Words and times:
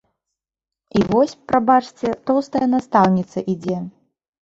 І 0.99 1.01
вось, 1.11 1.35
прабачце, 1.53 2.17
тоўстая 2.31 2.67
настаўніца 2.75 3.49
ідзе. 3.57 3.83